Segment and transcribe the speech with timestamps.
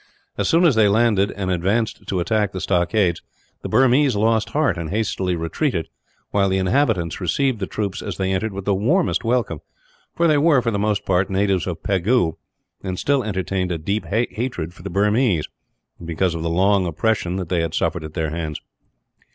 [0.35, 3.21] As soon as they landed, and advanced to attack the stockades,
[3.61, 5.89] the Burmese lost heart and hastily retreated;
[6.31, 9.59] while the inhabitants received the troops as they entered with the warmest welcome
[10.15, 12.31] for they were, for the most part, natives of Pegu,
[12.81, 15.47] and still entertained a deep hatred for the Burmese,
[16.03, 18.59] because of the long oppression that they had suffered at their hands.